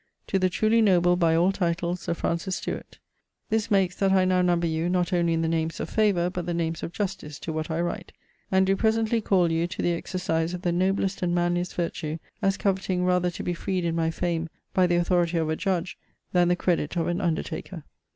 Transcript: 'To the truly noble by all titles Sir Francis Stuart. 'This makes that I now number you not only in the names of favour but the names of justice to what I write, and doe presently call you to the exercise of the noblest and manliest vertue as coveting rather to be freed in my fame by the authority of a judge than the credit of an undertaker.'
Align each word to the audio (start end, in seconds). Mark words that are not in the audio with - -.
'To 0.25 0.39
the 0.39 0.49
truly 0.49 0.81
noble 0.81 1.15
by 1.15 1.35
all 1.35 1.51
titles 1.51 1.99
Sir 2.01 2.15
Francis 2.15 2.55
Stuart. 2.55 2.97
'This 3.49 3.69
makes 3.69 3.95
that 3.97 4.11
I 4.11 4.25
now 4.25 4.41
number 4.41 4.65
you 4.65 4.89
not 4.89 5.13
only 5.13 5.31
in 5.33 5.43
the 5.43 5.47
names 5.47 5.79
of 5.79 5.91
favour 5.91 6.27
but 6.31 6.47
the 6.47 6.55
names 6.55 6.81
of 6.81 6.91
justice 6.91 7.37
to 7.37 7.53
what 7.53 7.69
I 7.69 7.79
write, 7.81 8.11
and 8.51 8.65
doe 8.65 8.75
presently 8.75 9.21
call 9.21 9.51
you 9.51 9.67
to 9.67 9.81
the 9.83 9.93
exercise 9.93 10.55
of 10.55 10.63
the 10.63 10.71
noblest 10.71 11.21
and 11.21 11.35
manliest 11.35 11.75
vertue 11.75 12.17
as 12.41 12.57
coveting 12.57 13.05
rather 13.05 13.29
to 13.29 13.43
be 13.43 13.53
freed 13.53 13.85
in 13.85 13.93
my 13.95 14.09
fame 14.09 14.49
by 14.73 14.87
the 14.87 14.95
authority 14.95 15.37
of 15.37 15.51
a 15.51 15.55
judge 15.55 15.99
than 16.31 16.47
the 16.47 16.55
credit 16.55 16.95
of 16.97 17.05
an 17.07 17.21
undertaker.' 17.21 17.83